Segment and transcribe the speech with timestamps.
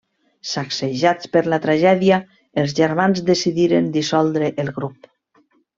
[0.51, 2.19] Sacsejats per la tragèdia,
[2.63, 5.13] els germans decidiren dissoldre el grup.